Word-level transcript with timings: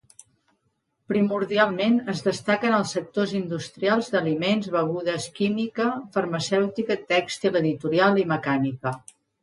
Primordialment 1.11 1.99
es 2.13 2.23
destaquen 2.29 2.77
els 2.79 2.95
sectors 2.97 3.35
industrials 3.41 4.11
d'aliments, 4.15 4.73
begudes 4.79 5.31
química, 5.39 5.89
farmacèutica, 6.19 7.03
tèxtil, 7.17 7.63
editorial 7.65 8.23
i 8.25 8.31
mecànica. 8.39 9.01